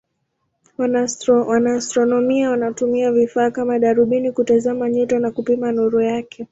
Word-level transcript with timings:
Wanaastronomia 1.47 2.49
wanatumia 2.49 3.11
vifaa 3.11 3.51
kama 3.51 3.79
darubini 3.79 4.31
kutazama 4.31 4.89
nyota 4.89 5.19
na 5.19 5.31
kupima 5.31 5.71
nuru 5.71 6.01
yake. 6.01 6.39